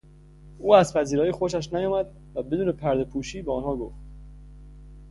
[0.57, 3.95] او از پذیرایی خوشش نیامد و بدون پرده پوشی به آنها گفت.